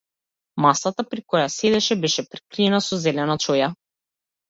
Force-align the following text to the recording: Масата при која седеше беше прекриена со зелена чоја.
Масата 0.65 1.05
при 1.11 1.23
која 1.35 1.53
седеше 1.57 1.99
беше 2.07 2.27
прекриена 2.33 2.83
со 2.89 3.03
зелена 3.07 3.41
чоја. 3.49 3.73